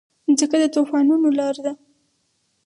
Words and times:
مځکه 0.27 0.57
د 0.61 0.65
طوفانونو 0.75 1.27
لاره 1.39 1.61
ده. 1.65 1.73